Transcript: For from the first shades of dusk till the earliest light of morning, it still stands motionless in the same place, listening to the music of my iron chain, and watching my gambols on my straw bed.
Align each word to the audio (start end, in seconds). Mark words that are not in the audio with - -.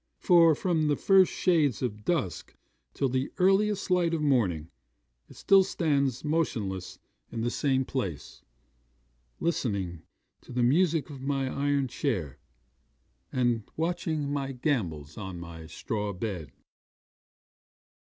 For 0.17 0.55
from 0.55 0.87
the 0.87 0.95
first 0.95 1.31
shades 1.31 1.83
of 1.83 2.03
dusk 2.03 2.55
till 2.95 3.07
the 3.07 3.31
earliest 3.37 3.91
light 3.91 4.15
of 4.15 4.21
morning, 4.23 4.71
it 5.29 5.35
still 5.35 5.63
stands 5.63 6.25
motionless 6.25 6.97
in 7.31 7.41
the 7.41 7.51
same 7.51 7.85
place, 7.85 8.41
listening 9.39 10.01
to 10.41 10.51
the 10.51 10.63
music 10.63 11.11
of 11.11 11.21
my 11.21 11.47
iron 11.47 11.87
chain, 11.87 12.33
and 13.31 13.61
watching 13.77 14.33
my 14.33 14.53
gambols 14.53 15.19
on 15.19 15.39
my 15.39 15.67
straw 15.67 16.11
bed. 16.13 16.51